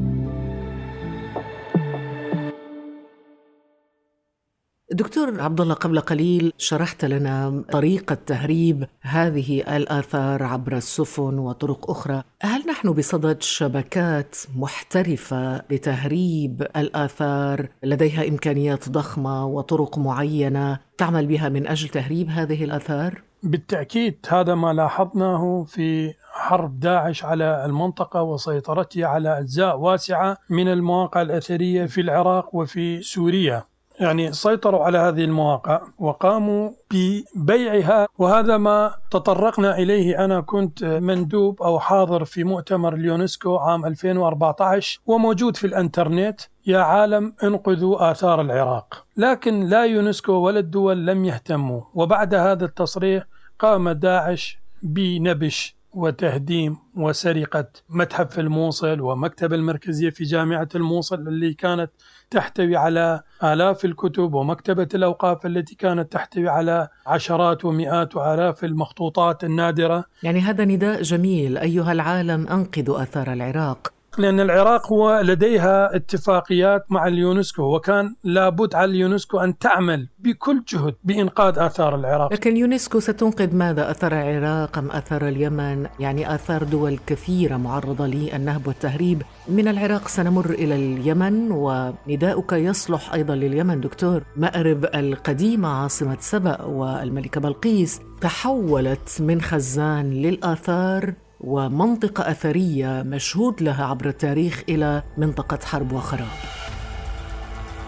دكتور 4.93 5.41
عبد 5.41 5.62
الله 5.62 5.73
قبل 5.73 6.00
قليل 6.00 6.53
شرحت 6.57 7.05
لنا 7.05 7.63
طريقة 7.71 8.17
تهريب 8.25 8.88
هذه 9.01 9.75
الآثار 9.77 10.43
عبر 10.43 10.77
السفن 10.77 11.39
وطرق 11.39 11.89
أخرى 11.89 12.23
هل 12.41 12.63
نحن 12.69 12.91
بصدد 12.91 13.41
شبكات 13.41 14.35
محترفة 14.55 15.57
لتهريب 15.71 16.67
الآثار 16.75 17.67
لديها 17.83 18.27
إمكانيات 18.27 18.89
ضخمة 18.89 19.45
وطرق 19.45 19.97
معينة 19.97 20.79
تعمل 20.97 21.27
بها 21.27 21.50
من 21.50 21.67
أجل 21.67 21.89
تهريب 21.89 22.29
هذه 22.29 22.63
الآثار؟ 22.63 23.21
بالتأكيد 23.43 24.17
هذا 24.29 24.55
ما 24.55 24.73
لاحظناه 24.73 25.65
في 25.67 26.13
حرب 26.31 26.79
داعش 26.79 27.25
على 27.25 27.65
المنطقة 27.65 28.21
وسيطرتها 28.21 29.07
على 29.07 29.39
أجزاء 29.39 29.79
واسعة 29.79 30.38
من 30.50 30.67
المواقع 30.67 31.21
الأثرية 31.21 31.85
في 31.85 32.01
العراق 32.01 32.55
وفي 32.55 33.01
سوريا 33.01 33.63
يعني 34.00 34.31
سيطروا 34.31 34.83
على 34.83 34.97
هذه 34.97 35.23
المواقع 35.23 35.81
وقاموا 36.00 36.69
ببيعها 36.91 38.07
وهذا 38.17 38.57
ما 38.57 38.95
تطرقنا 39.12 39.77
إليه. 39.77 40.25
أنا 40.25 40.41
كنت 40.41 40.83
مندوب 40.83 41.62
أو 41.62 41.79
حاضر 41.79 42.25
في 42.25 42.43
مؤتمر 42.43 42.93
اليونسكو 42.93 43.57
عام 43.57 43.85
2014 43.85 45.00
وموجود 45.05 45.57
في 45.57 45.67
الإنترنت 45.67 46.41
يا 46.67 46.79
عالم 46.79 47.33
انقذوا 47.43 48.12
آثار 48.12 48.41
العراق. 48.41 49.05
لكن 49.17 49.63
لا 49.63 49.85
يونسكو 49.85 50.33
ولا 50.33 50.59
الدول 50.59 51.07
لم 51.07 51.25
يهتموا. 51.25 51.81
وبعد 51.93 52.35
هذا 52.35 52.65
التصريح 52.65 53.23
قام 53.59 53.89
داعش 53.89 54.59
بنبش. 54.83 55.82
وتهديم 55.95 56.77
وسرقة 56.95 57.65
متحف 57.89 58.39
الموصل 58.39 59.01
ومكتب 59.01 59.53
المركزية 59.53 60.09
في 60.09 60.23
جامعة 60.23 60.67
الموصل 60.75 61.27
اللي 61.27 61.53
كانت 61.53 61.91
تحتوي 62.31 62.75
على 62.75 63.21
آلاف 63.43 63.85
الكتب 63.85 64.33
ومكتبة 64.33 64.88
الأوقاف 64.95 65.45
التي 65.45 65.75
كانت 65.75 66.13
تحتوي 66.13 66.50
على 66.50 66.88
عشرات 67.07 67.65
ومئات 67.65 68.15
وآلاف 68.15 68.63
المخطوطات 68.63 69.43
النادرة. 69.43 70.05
يعني 70.23 70.39
هذا 70.39 70.65
نداء 70.65 71.01
جميل 71.01 71.57
أيها 71.57 71.91
العالم 71.91 72.47
أنقذوا 72.47 73.03
آثار 73.03 73.33
العراق. 73.33 73.93
لأن 74.17 74.39
العراق 74.39 74.93
هو 74.93 75.22
لديها 75.24 75.96
اتفاقيات 75.96 76.86
مع 76.89 77.08
اليونسكو 77.08 77.75
وكان 77.75 78.15
لابد 78.24 78.75
على 78.75 78.91
اليونسكو 78.91 79.39
أن 79.39 79.58
تعمل 79.58 80.10
بكل 80.20 80.63
جهد 80.67 80.96
بإنقاذ 81.03 81.60
آثار 81.60 81.96
العراق. 81.96 82.34
لكن 82.34 82.51
اليونسكو 82.51 83.00
ستنقذ 83.00 83.55
ماذا؟ 83.55 83.91
أثر 83.91 84.13
العراق 84.13 84.77
أم 84.77 84.91
أثر 84.91 85.27
اليمن؟ 85.27 85.88
يعني 86.00 86.36
آثار 86.36 86.63
دول 86.63 87.00
كثيرة 87.08 87.58
معرضة 87.58 88.08
للنهب 88.08 88.67
والتهريب 88.67 89.22
من 89.48 89.67
العراق 89.67 90.08
سنمر 90.08 90.50
إلى 90.50 90.75
اليمن 90.75 91.51
ونداؤك 91.51 92.53
يصلح 92.53 93.13
أيضا 93.13 93.36
لليمن. 93.36 93.82
دكتور 93.82 94.24
مأرب 94.36 94.86
القديمة 94.86 95.67
عاصمة 95.67 96.17
سبأ 96.20 96.62
والملكة 96.62 97.41
بلقيس 97.41 98.01
تحولت 98.22 99.17
من 99.20 99.41
خزان 99.41 100.13
للآثار. 100.13 101.13
ومنطقة 101.43 102.31
أثرية 102.31 102.88
مشهود 102.88 103.62
لها 103.62 103.85
عبر 103.85 104.07
التاريخ 104.07 104.63
إلى 104.69 105.03
منطقة 105.17 105.59
حرب 105.65 105.91
وخراب. 105.91 106.27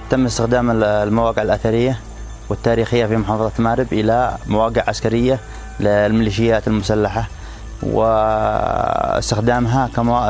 تم 0.10 0.26
استخدام 0.26 0.84
المواقع 0.84 1.42
الأثرية 1.42 2.00
والتاريخية 2.50 3.06
في 3.06 3.18
محافظة 3.18 3.52
مأرب 3.60 3.88
إلى 3.92 4.38
مواقع 4.48 4.84
عسكرية 4.88 5.40
للميليشيات 5.80 6.68
المسلحة 6.68 7.28
واستخدامها 7.84 9.88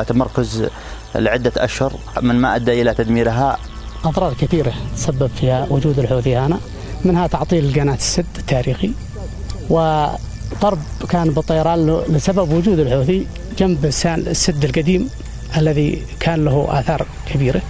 كمركز 0.08 0.66
لعدة 1.14 1.52
أشهر 1.56 1.92
من 2.22 2.34
ما 2.34 2.56
أدى 2.56 2.82
إلى 2.82 2.94
تدميرها. 2.94 3.58
أضرار 4.04 4.34
كثيرة 4.34 4.72
تسبب 4.96 5.26
فيها 5.26 5.66
وجود 5.70 5.98
الحوثي 5.98 6.36
هنا 6.36 6.58
منها 7.04 7.26
تعطيل 7.26 7.80
قناة 7.80 7.94
السد 7.94 8.26
التاريخي 8.38 8.92
وضرب 10.52 10.78
كان 11.08 11.30
بالطيران 11.30 12.02
لسبب 12.08 12.52
وجود 12.52 12.78
الحوثي 12.78 13.26
جنب 13.58 13.84
السد 13.84 14.64
القديم 14.64 15.10
الذي 15.56 16.02
كان 16.20 16.44
له 16.44 16.80
آثار 16.80 17.06
كبيرة. 17.26 17.62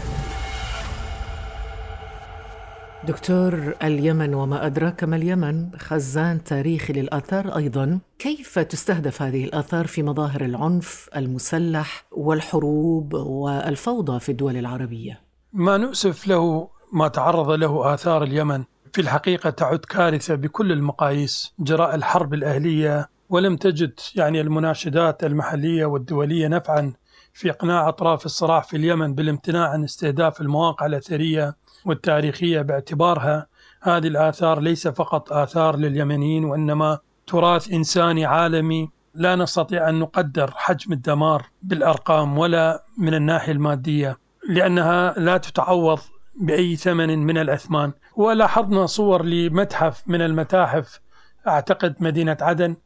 دكتور 3.05 3.75
اليمن 3.83 4.35
وما 4.35 4.67
أدراك 4.67 5.05
ما 5.05 5.17
اليمن؟ 5.17 5.71
خزان 5.79 6.45
تاريخي 6.45 6.93
للآثار 6.93 7.57
أيضا. 7.57 7.99
كيف 8.19 8.59
تستهدف 8.59 9.23
هذه 9.23 9.45
الآثار 9.45 9.87
في 9.87 10.03
مظاهر 10.03 10.45
العنف 10.45 11.09
المسلح 11.17 12.05
والحروب 12.13 13.15
والفوضى 13.15 14.21
في 14.21 14.29
الدول 14.33 14.57
العربية؟ 14.57 15.21
ما 15.53 15.77
نؤسف 15.77 16.27
له 16.27 16.69
ما 16.93 17.09
تعرض 17.09 17.51
له 17.51 17.95
آثار 17.95 18.23
اليمن. 18.23 18.65
في 18.97 19.03
الحقيقة 19.03 19.51
تعد 19.51 19.79
كارثة 19.79 20.35
بكل 20.35 20.73
المقاييس 20.73 21.55
جراء 21.59 21.95
الحرب 21.95 22.35
الأهلية 22.35 23.09
ولم 23.29 23.57
تجد 23.57 24.01
يعني 24.15 24.41
المناشدات 24.41 25.25
المحلية 25.25 25.87
والدولية 25.87 26.49
نفعا 26.49 26.93
في 27.33 27.51
إقناع 27.51 27.89
أطراف 27.89 28.27
الصراع 28.27 28.61
في 28.61 28.77
اليمن 28.77 29.15
بالامتناع 29.15 29.69
عن 29.69 29.85
استهداف 29.85 30.41
المواقع 30.41 30.87
الأثرية 30.87 31.57
والتاريخية 31.85 32.63
باعتبارها. 32.63 33.47
هذه 33.83 34.07
الآثار 34.07 34.61
ليس 34.61 34.89
فقط 34.89 35.33
آثار 35.33 35.77
لليمنيين 35.77 36.45
وإنما 36.45 36.99
تراث 37.27 37.73
إنساني 37.73 38.27
عالمي. 38.27 38.91
لا 39.15 39.37
نستطيع 39.37 39.89
أن 39.89 39.99
نقدر 39.99 40.51
حجم 40.57 40.93
الدمار 40.93 41.47
بالأرقام 41.63 42.39
ولا 42.39 42.85
من 42.99 43.15
الناحية 43.15 43.53
المادية 43.53 44.19
لأنها 44.49 45.15
لا 45.19 45.37
تتعوض 45.37 46.01
بأي 46.41 46.77
ثمن 46.77 47.19
من 47.19 47.39
الأثمان. 47.39 47.93
ولاحظنا 48.17 48.87
صور 48.87 49.25
لمتحف 49.25 50.03
من 50.07 50.23
المتاحف. 50.23 51.01
أعتقد 51.49 51.95
مدينة 52.01 52.37
عدن 52.41 52.77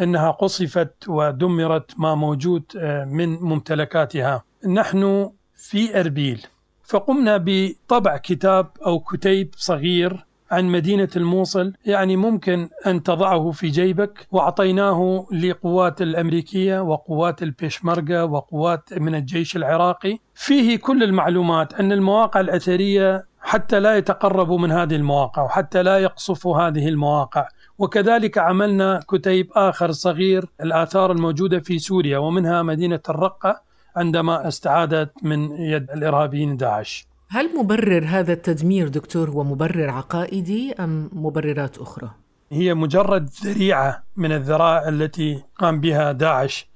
أنها 0.00 0.30
قصفت 0.30 1.08
ودمرت 1.08 1.90
ما 1.98 2.14
موجود 2.14 2.64
من 3.06 3.28
ممتلكاتها. 3.28 4.44
نحن 4.66 5.30
في 5.54 6.00
أربيل. 6.00 6.46
فقمنا 6.84 7.44
بطبع 7.46 8.16
كتاب 8.16 8.70
أو 8.86 9.00
كتيب 9.00 9.54
صغير 9.56 10.26
عن 10.50 10.64
مدينة 10.64 11.08
الموصل 11.16 11.72
يعني 11.86 12.16
ممكن 12.16 12.68
أن 12.86 13.02
تضعه 13.02 13.50
في 13.50 13.68
جيبك. 13.68 14.26
وأعطيناه 14.30 15.26
لقوات 15.32 16.02
الأمريكية 16.02 16.80
وقوات 16.80 17.42
البيشمركة 17.42 18.24
وقوات 18.24 18.94
من 18.94 19.14
الجيش 19.14 19.56
العراقي. 19.56 20.18
فيه 20.34 20.78
كل 20.78 21.02
المعلومات 21.02 21.74
أن 21.74 21.92
المواقع 21.92 22.40
الأثرية 22.40 23.26
حتى 23.40 23.80
لا 23.80 23.96
يتقربوا 23.96 24.58
من 24.58 24.72
هذه 24.72 24.96
المواقع 24.96 25.42
وحتى 25.42 25.82
لا 25.82 25.98
يقصفوا 25.98 26.56
هذه 26.60 26.88
المواقع. 26.88 27.48
وكذلك 27.78 28.38
عملنا 28.38 29.00
كتيب 29.10 29.50
آخر 29.54 29.92
صغير 29.92 30.44
الآثار 30.62 31.12
الموجودة 31.12 31.58
في 31.60 31.78
سوريا 31.78 32.18
ومنها 32.18 32.62
مدينة 32.62 33.00
الرقة 33.08 33.62
عندما 33.96 34.48
استعادت 34.48 35.10
من 35.22 35.50
يد 35.52 35.90
الإرهابيين 35.90 36.56
داعش. 36.56 37.09
هل 37.32 37.50
مبرر 37.58 38.04
هذا 38.06 38.32
التدمير 38.32 38.88
دكتور 38.88 39.30
هو 39.30 39.44
مبرر 39.44 39.90
عقائدي 39.90 40.72
أم 40.72 41.10
مبررات 41.12 41.78
أخرى؟ 41.78 42.10
هي 42.52 42.74
مجرد 42.74 43.30
ذريعة 43.44 44.04
من 44.16 44.32
الذرائع 44.32 44.88
التي 44.88 45.42
قام 45.56 45.80
بها 45.80 46.12
داعش. 46.12 46.70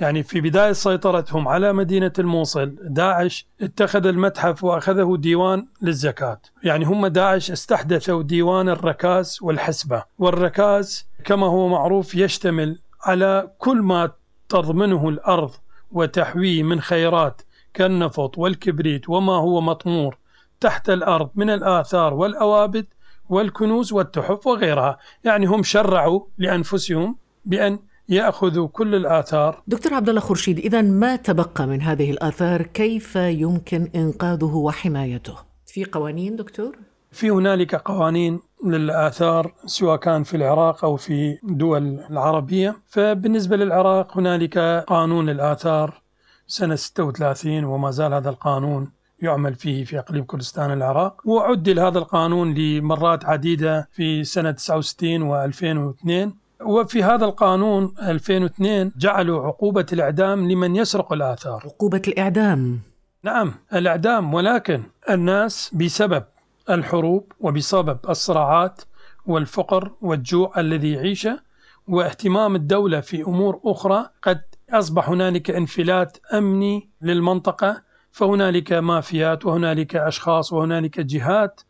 يعني 0.00 0.22
في 0.22 0.40
بداية 0.40 0.72
سيطرتهم 0.72 1.48
على 1.48 1.72
مدينة 1.72 2.12
الموصل 2.18 2.76
داعش 2.80 3.46
اتخذ 3.60 4.06
المتحف 4.06 4.64
وأخذه 4.64 5.16
ديوان 5.18 5.66
للزكاة. 5.82 6.40
يعني 6.64 6.84
هم 6.84 7.06
داعش 7.06 7.50
استحدثوا 7.50 8.22
ديوان 8.22 8.68
الركاز 8.68 9.38
والحسبة. 9.42 10.04
والركاز 10.18 11.06
كما 11.24 11.46
هو 11.46 11.68
معروف 11.68 12.14
يشتمل 12.14 12.78
على 13.02 13.50
كل 13.58 13.76
ما 13.82 14.10
تضمنه 14.48 15.08
الأرض 15.08 15.50
وتحويه 15.92 16.62
من 16.62 16.80
خيرات 16.80 17.42
كالنفط 17.78 18.38
والكبريت 18.38 19.08
وما 19.08 19.32
هو 19.32 19.60
مطمور 19.60 20.18
تحت 20.60 20.90
الأرض 20.90 21.30
من 21.34 21.50
الآثار 21.50 22.14
والأوابد 22.14 22.86
والكنوز 23.28 23.92
والتحف 23.92 24.46
وغيرها 24.46 24.98
يعني 25.24 25.46
هم 25.46 25.62
شرعوا 25.62 26.20
لأنفسهم 26.38 27.16
بأن 27.44 27.78
ياخذ 28.08 28.66
كل 28.66 28.94
الآثار. 28.94 29.62
دكتور 29.66 29.94
عبد 29.94 30.08
الله 30.08 30.20
خورشيد، 30.20 30.58
اذا 30.58 30.82
ما 30.82 31.16
تبقى 31.16 31.66
من 31.66 31.82
هذه 31.82 32.10
الآثار 32.10 32.62
كيف 32.62 33.16
يمكن 33.16 33.88
إنقاذه 33.94 34.54
وحمايته؟ 34.56 35.34
في 35.66 35.84
قوانين 35.84 36.36
دكتور؟ 36.36 36.76
في 37.10 37.30
هنالك 37.30 37.74
قوانين 37.74 38.40
للآثار 38.64 39.52
سواء 39.66 39.96
كان 39.96 40.22
في 40.22 40.36
العراق 40.36 40.84
أو 40.84 40.96
في 40.96 41.38
دول 41.42 42.00
العربية 42.10 42.76
فبالنسبة 42.86 43.56
للعراق 43.56 44.16
هنالك 44.18 44.58
قانون 44.88 45.28
الآثار 45.28 46.02
سنة 46.48 46.74
36 46.74 47.64
وما 47.64 47.90
زال 47.90 48.14
هذا 48.14 48.30
القانون 48.30 48.90
يعمل 49.22 49.54
فيه 49.54 49.84
في 49.84 49.98
أقليم 49.98 50.24
كردستان 50.24 50.72
العراق 50.72 51.20
وعدل 51.24 51.80
هذا 51.80 51.98
القانون 51.98 52.54
لمرات 52.54 53.24
عديدة 53.24 53.88
في 53.92 54.24
سنة 54.24 54.50
69 54.50 55.52
و2002 55.52 56.30
وفي 56.60 57.02
هذا 57.02 57.24
القانون 57.24 57.94
2002 58.02 58.92
جعلوا 58.96 59.46
عقوبة 59.46 59.86
الإعدام 59.92 60.50
لمن 60.50 60.76
يسرق 60.76 61.12
الآثار. 61.12 61.62
عقوبة 61.64 62.02
الإعدام. 62.08 62.80
نعم 63.22 63.54
الإعدام 63.74 64.34
ولكن 64.34 64.82
الناس 65.10 65.74
بسبب 65.74 66.24
الحروب 66.70 67.32
وبسبب 67.40 67.98
الصراعات 68.08 68.82
والفقر 69.26 69.92
والجوع 70.00 70.60
الذي 70.60 70.92
يعيشه 70.92 71.40
واهتمام 71.88 72.56
الدولة 72.56 73.00
في 73.00 73.22
أمور 73.22 73.60
أخرى 73.64 74.06
قد 74.22 74.40
أصبح 74.70 75.08
هنالك 75.08 75.50
انفلات 75.50 76.18
أمني 76.34 76.88
للمنطقة 77.02 77.82
فهنالك 78.10 78.72
مافيات 78.72 79.46
وهنالك 79.46 79.96
أشخاص 79.96 80.52
وهنالك 80.52 81.00
جهات 81.00 81.60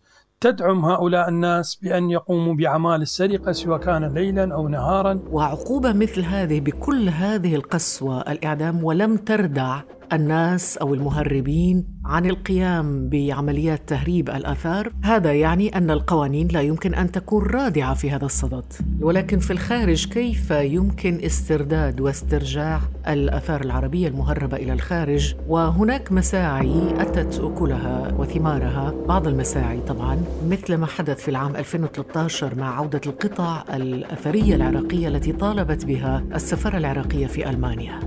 تدعم 0.40 0.85
هؤلاء 0.85 1.28
الناس 1.28 1.75
بأن 1.75 2.11
يقوموا 2.11 2.55
بأعمال 2.55 3.02
السرقة 3.02 3.52
سواء 3.52 3.78
كان 3.78 4.14
ليلا 4.14 4.55
أو 4.55 4.69
نهارا. 4.69 5.21
وعقوبة 5.31 5.93
مثل 5.93 6.23
هذه 6.23 6.61
بكل 6.61 7.09
هذه 7.09 7.55
القسوة 7.55 8.21
الإعدام 8.21 8.85
ولم 8.85 9.17
تردع. 9.17 9.81
الناس 10.12 10.77
أو 10.77 10.95
المهربين 10.95 11.85
عن 12.05 12.27
القيام 12.27 13.09
بعمليات 13.09 13.81
تهريب 13.87 14.31
الآثار. 14.31 14.93
هذا 15.03 15.33
يعني 15.33 15.69
أن 15.77 15.91
القوانين 15.91 16.49
لا 16.49 16.61
يمكن 16.61 16.95
أن 16.95 17.12
تكون 17.12 17.47
رادعة 17.47 17.95
في 17.95 18.11
هذا 18.11 18.25
الصدد. 18.25 18.65
ولكن 19.00 19.38
في 19.38 19.53
الخارج 19.53 20.07
كيف 20.07 20.50
يمكن 20.50 21.21
استرداد 21.25 22.00
واسترجاع 22.00 22.81
الآثار 23.09 23.61
العربية 23.61 24.09
المهربة 24.09 24.57
إلى 24.57 24.73
الخارج؟ 24.73 25.35
وهناك 25.49 26.12
مساعي 26.12 27.00
أتت 27.00 27.41
أكلها 27.41 28.15
وثمارها. 28.19 28.95
بعض 29.09 29.27
المساعي 29.27 29.81
طبعا 29.81 30.19
مثل 30.49 30.75
ما 30.75 30.87
حدث 30.87 31.21
في 31.21 31.29
العام 31.29 31.57
2013 31.57 32.55
مع 32.55 32.77
عودة 32.79 33.00
القطع 33.07 33.65
الأثرية 33.75 34.55
العراقية 34.55 35.09
التي 35.09 35.33
طالبت 35.33 35.85
بها 35.85 36.25
السفارة 36.35 36.79
العراقية 36.79 37.27
في 37.27 37.50
ألمانيا. 37.50 38.00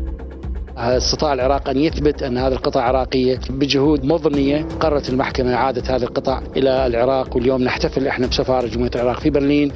استطاع 0.78 1.34
العراق 1.34 1.70
أن 1.70 1.78
يثبت 1.78 2.24
أن 2.24 2.38
هذه 2.38 2.54
القطع 2.54 2.82
عراقية 2.82 3.40
بجهود 3.50 4.06
مضنية 4.06 4.66
قررت 4.80 5.10
المحكمة 5.10 5.54
إعادة 5.54 5.96
هذه 5.96 6.04
القطع 6.04 6.42
إلى 6.58 6.88
العراق 6.88 7.36
واليوم 7.36 7.64
نحتفل 7.64 8.08
إحنا 8.08 8.28
بسفارة 8.28 8.68
جمهورية 8.68 8.92
العراق 8.96 9.20
في 9.20 9.30
برلين 9.30 9.72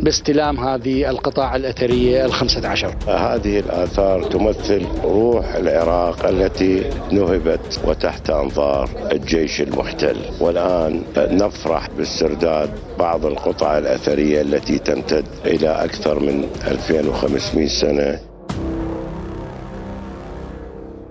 باستلام 0.00 0.60
هذه 0.60 1.10
القطع 1.10 1.56
الأثرية 1.56 2.24
الخمسة 2.24 2.68
عشر. 2.68 2.94
هذه 3.08 3.58
الآثار 3.58 4.22
تمثل 4.22 4.86
روح 5.04 5.54
العراق 5.54 6.26
التي 6.26 6.90
نهبت 7.12 7.80
وتحت 7.84 8.30
أنظار 8.30 8.90
الجيش 9.12 9.60
المحتل. 9.60 10.16
والآن 10.40 11.02
نفرح 11.16 11.88
باسترداد 11.98 12.70
بعض 12.98 13.26
القطع 13.26 13.78
الأثرية 13.78 14.40
التي 14.40 14.78
تمتد 14.78 15.24
إلى 15.46 15.68
أكثر 15.68 16.20
من 16.20 16.44
2500 16.66 17.66
سنة. 17.68 18.27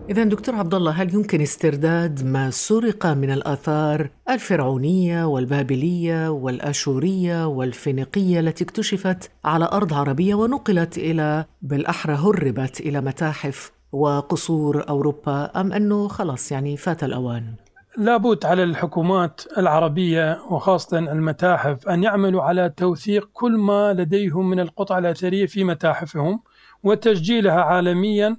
إذا 0.09 0.23
دكتور 0.23 0.55
عبد 0.55 0.73
الله 0.73 0.91
هل 0.91 1.13
يمكن 1.13 1.41
استرداد 1.41 2.25
ما 2.25 2.49
سرق 2.49 3.05
من 3.05 3.31
الآثار 3.31 4.09
الفرعونية 4.29 5.25
والبابلية 5.25 6.29
والآشورية 6.29 7.47
والفينيقية 7.47 8.39
التي 8.39 8.63
اكتشفت 8.63 9.31
على 9.45 9.69
أرض 9.73 9.93
عربية 9.93 10.35
ونقلت 10.35 10.97
إلى 10.97 11.45
بالأحرى 11.61 12.13
هربت 12.13 12.79
إلى 12.79 13.01
متاحف 13.01 13.71
وقصور 13.91 14.89
أوروبا 14.89 15.51
أم 15.55 15.73
أنه 15.73 16.07
خلاص 16.07 16.51
يعني 16.51 16.77
فات 16.77 17.03
الأوان؟ 17.03 17.53
لابد 17.97 18.45
على 18.45 18.63
الحكومات 18.63 19.41
العربية 19.57 20.39
وخاصة 20.49 20.99
المتاحف 20.99 21.87
أن 21.87 22.03
يعملوا 22.03 22.43
على 22.43 22.73
توثيق 22.77 23.29
كل 23.33 23.57
ما 23.57 23.93
لديهم 23.93 24.49
من 24.49 24.59
القطع 24.59 24.97
الأثرية 24.97 25.45
في 25.45 25.63
متاحفهم 25.63 26.39
وتسجيلها 26.83 27.61
عالميا 27.61 28.37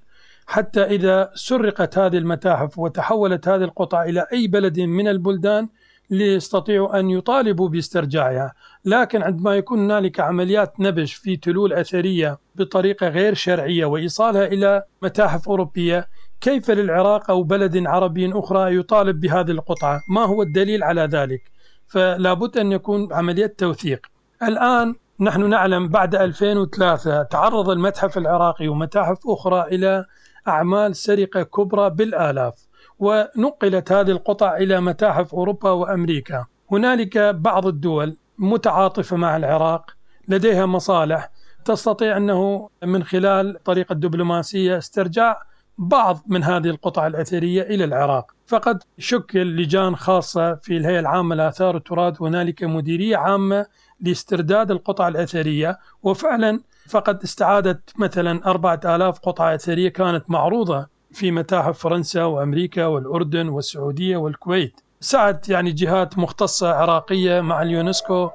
حتى 0.50 0.82
إذا 0.82 1.30
سرقت 1.34 1.98
هذه 1.98 2.18
المتاحف 2.18 2.78
وتحولت 2.78 3.48
هذه 3.48 3.64
القطع 3.64 4.02
إلى 4.02 4.26
أي 4.32 4.46
بلد 4.46 4.80
من 4.80 5.08
البلدان 5.08 5.68
ليستطيعوا 6.10 6.98
أن 7.00 7.10
يطالبوا 7.10 7.68
باسترجاعها. 7.68 8.52
لكن 8.84 9.22
عندما 9.22 9.54
يكون 9.54 9.78
هنالك 9.78 10.20
عمليات 10.20 10.80
نبش 10.80 11.14
في 11.14 11.36
تلول 11.36 11.72
أثرية 11.72 12.38
بطريقة 12.54 13.08
غير 13.08 13.34
شرعية 13.34 13.84
وإيصالها 13.84 14.46
إلى 14.46 14.82
متاحف 15.02 15.48
أوروبية 15.48 16.08
كيف 16.40 16.70
للعراق 16.70 17.30
أو 17.30 17.42
بلد 17.42 17.86
عربي 17.86 18.32
أخرى 18.32 18.76
يطالب 18.76 19.20
بهذه 19.20 19.50
القطعة؟ 19.50 20.00
ما 20.10 20.24
هو 20.24 20.42
الدليل 20.42 20.82
على 20.82 21.00
ذلك؟ 21.00 21.42
فلا 21.88 22.34
بد 22.34 22.58
أن 22.58 22.72
يكون 22.72 23.12
عملية 23.12 23.54
توثيق. 23.58 24.06
الآن 24.42 24.94
نحن 25.20 25.48
نعلم 25.48 25.88
بعد 25.88 26.14
2003 26.14 27.22
تعرض 27.22 27.70
المتحف 27.70 28.18
العراقي 28.18 28.68
ومتاحف 28.68 29.18
أخرى 29.26 29.62
إلى 29.62 30.04
أعمال 30.48 30.96
سرقة 30.96 31.42
كبرى 31.42 31.90
بالآلاف 31.90 32.54
ونقلت 32.98 33.92
هذه 33.92 34.10
القطع 34.10 34.56
إلى 34.56 34.80
متاحف 34.80 35.34
أوروبا 35.34 35.70
وأمريكا. 35.70 36.46
هنالك 36.72 37.18
بعض 37.18 37.66
الدول 37.66 38.16
متعاطفة 38.38 39.16
مع 39.16 39.36
العراق 39.36 39.90
لديها 40.28 40.66
مصالح. 40.66 41.30
تستطيع 41.64 42.16
أنه 42.16 42.68
من 42.84 43.04
خلال 43.04 43.62
طريقة 43.64 43.94
دبلوماسية 43.94 44.78
استرجاع 44.78 45.42
بعض 45.78 46.22
من 46.26 46.44
هذه 46.44 46.66
القطع 46.66 47.06
الأثرية 47.06 47.62
إلى 47.62 47.84
العراق. 47.84 48.32
فقد 48.46 48.82
شكل 48.98 49.56
لجان 49.56 49.96
خاصة 49.96 50.54
في 50.54 50.76
الهيئة 50.76 51.00
العامة 51.00 51.34
لآثار 51.34 51.76
التراث. 51.76 52.22
هنالك 52.22 52.64
مديرية 52.64 53.16
عامة 53.16 53.66
لاسترداد 54.00 54.70
القطع 54.70 55.08
الأثرية 55.08 55.78
وفعلا 56.02 56.60
فقد 56.88 57.22
استعادت 57.22 57.92
مثلا 57.98 58.46
أربعة 58.46 58.80
آلاف 58.84 59.18
قطعة 59.18 59.54
أثرية 59.54 59.88
كانت 59.88 60.24
معروضة 60.30 60.86
في 61.12 61.30
متاحف 61.30 61.78
فرنسا 61.78 62.24
وأمريكا 62.24 62.86
والأردن 62.86 63.48
والسعودية 63.48 64.16
والكويت. 64.16 64.80
سعت 65.00 65.48
يعني 65.48 65.72
جهات 65.72 66.18
مختصة 66.18 66.74
عراقية 66.74 67.40
مع 67.40 67.62
اليونسكو 67.62 68.30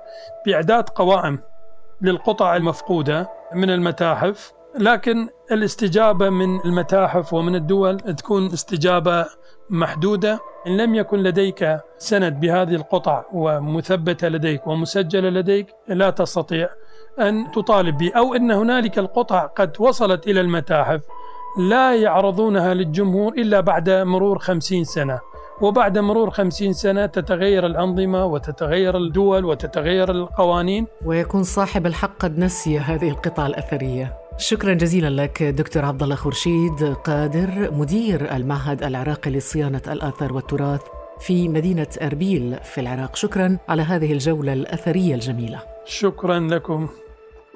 بإعداد 0.46 0.90
قوائم 0.90 1.40
للقطع 2.02 2.56
المفقودة 2.56 3.30
من 3.56 3.70
المتاحف 3.70 4.54
لكن 4.80 5.30
الاستجابة 5.52 6.30
من 6.30 6.60
المتاحف 6.66 7.34
ومن 7.34 7.56
الدول 7.56 8.00
تكون 8.00 8.46
استجابة 8.46 9.26
محدودة. 9.70 10.40
إن 10.68 10.78
لم 10.78 10.96
يكن 10.96 11.20
لديك 11.20 11.78
سند 11.98 12.40
بهذه 12.40 12.76
القطع 12.76 13.24
ومثبتة 13.34 14.28
لديك 14.28 14.68
ومسجلة 14.68 15.30
لديك 15.30 15.68
لا 15.88 16.10
تستطيع 16.10 16.70
أن 17.20 17.52
تطالب 17.52 17.98
به 17.98 18.12
أو 18.18 18.36
أن 18.36 18.52
هنالك 18.52 19.00
القطع 19.00 19.46
قد 19.46 19.72
وصلت 19.80 20.28
إلى 20.28 20.42
المتاحف 20.42 21.02
لا 21.60 21.96
يعرضونها 21.96 22.74
للجمهور 22.74 23.34
إلا 23.34 23.60
بعد 23.60 23.90
مرور 23.90 24.40
خمسين 24.40 24.84
سنة. 24.84 25.20
وبعد 25.62 25.98
مرور 25.98 26.30
خمسين 26.30 26.74
سنة 26.74 27.06
تتغير 27.06 27.66
الأنظمة 27.66 28.26
وتتغير 28.26 28.98
الدول 28.98 29.46
وتتغير 29.46 30.12
القوانين. 30.12 30.88
ويكون 31.06 31.44
صاحب 31.44 31.86
الحق 31.86 32.18
قد 32.20 32.40
نسي 32.40 32.80
هذه 32.80 33.10
القطع 33.10 33.46
الأثرية. 33.48 34.14
شكرا 34.38 34.74
جزيلا 34.74 35.22
لك 35.22 35.44
دكتور 35.44 35.86
عبد 35.86 36.04
الله 36.04 36.16
خورشيد 36.16 36.96
قادر 37.04 37.72
مدير 37.72 38.36
المعهد 38.36 38.84
العراقي 38.84 39.32
لصيانة 39.32 39.82
الآثار 39.88 40.34
والتراث 40.34 40.82
في 41.20 41.50
مدينة 41.50 41.88
أربيل 42.02 42.58
في 42.64 42.82
العراق. 42.82 43.16
شكرا 43.16 43.58
على 43.70 43.82
هذه 43.82 44.14
الجولة 44.14 44.54
الأثرية 44.54 45.16
الجميلة. 45.16 45.60
شكرا 45.86 46.40
لكم. 46.40 46.88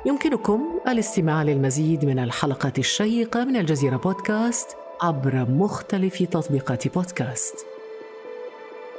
يمكنكم 0.07 0.79
الاستماع 0.87 1.43
للمزيد 1.43 2.05
من 2.05 2.19
الحلقات 2.19 2.79
الشيقة 2.79 3.45
من 3.45 3.55
الجزيرة 3.55 3.97
بودكاست 3.97 4.69
عبر 5.01 5.45
مختلف 5.49 6.23
تطبيقات 6.23 6.87
بودكاست. 6.87 7.65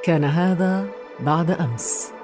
كان 0.04 0.24
هذا 0.24 0.86
بعد 1.20 1.50
أمس. 1.50 2.17